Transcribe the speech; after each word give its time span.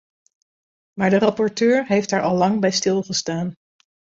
Maar 0.93 1.09
de 1.09 1.17
rapporteur 1.17 1.85
heeft 1.87 2.09
daar 2.09 2.21
al 2.21 2.35
lang 2.35 2.59
bij 2.59 2.71
stilgestaan. 2.71 3.53